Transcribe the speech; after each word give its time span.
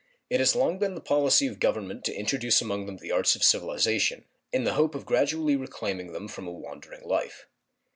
It 0.31 0.39
has 0.39 0.55
long 0.55 0.79
been 0.79 0.95
the 0.95 0.99
policy 0.99 1.45
of 1.45 1.59
Government 1.59 2.03
to 2.05 2.15
introduce 2.19 2.59
among 2.59 2.87
them 2.87 2.97
the 2.97 3.11
arts 3.11 3.35
of 3.35 3.43
civilization, 3.43 4.25
in 4.51 4.63
the 4.63 4.73
hope 4.73 4.95
of 4.95 5.05
gradually 5.05 5.55
reclaiming 5.55 6.11
them 6.11 6.27
from 6.27 6.47
a 6.47 6.51
wandering 6.51 7.03
life. 7.07 7.45